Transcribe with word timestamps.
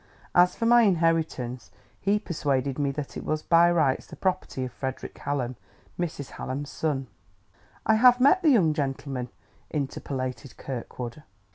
As 0.33 0.55
for 0.55 0.65
my 0.65 0.81
inheritance, 0.81 1.69
he 1.99 2.17
persuaded 2.17 2.79
me 2.79 2.89
that 2.89 3.15
it 3.15 3.23
was 3.23 3.43
by 3.43 3.71
rights 3.71 4.07
the 4.07 4.15
property 4.15 4.65
of 4.65 4.71
Frederick 4.71 5.15
Hallam, 5.15 5.57
Mrs. 5.99 6.31
Hallam's 6.41 6.71
son." 6.71 7.05
"I 7.85 7.93
have 7.93 8.19
met 8.19 8.41
the 8.41 8.49
young 8.49 8.73
gentleman," 8.73 9.29
interpolated 9.69 10.57
Kirkwood. 10.57 11.21